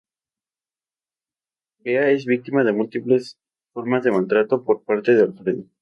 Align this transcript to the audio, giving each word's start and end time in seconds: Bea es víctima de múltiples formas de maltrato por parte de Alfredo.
Bea 1.85 2.09
es 2.09 2.25
víctima 2.25 2.63
de 2.63 2.73
múltiples 2.73 3.37
formas 3.71 4.03
de 4.03 4.09
maltrato 4.09 4.63
por 4.63 4.83
parte 4.83 5.13
de 5.13 5.21
Alfredo. 5.21 5.65